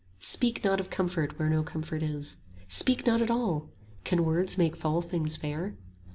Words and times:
Speak 0.17 0.63
not 0.63 0.79
of 0.79 0.89
comfort 0.89 1.37
where 1.37 1.47
no 1.47 1.61
comfort 1.61 2.01
is, 2.01 2.37
Speak 2.67 3.05
not 3.05 3.21
at 3.21 3.29
all: 3.29 3.69
can 4.03 4.25
words 4.25 4.57
make 4.57 4.75
foul 4.75 5.03
things 5.03 5.35
fair? 5.37 5.77